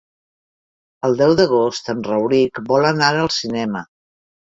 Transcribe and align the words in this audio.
El 1.09 1.17
deu 1.19 1.33
d'agost 1.39 1.91
en 1.93 2.01
Rauric 2.07 2.57
vol 2.71 2.87
anar 2.93 3.11
al 3.21 3.31
cinema. 3.37 3.83